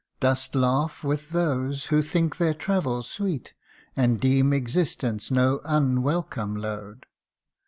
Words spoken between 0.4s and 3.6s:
laugh with those who think their travel sweet,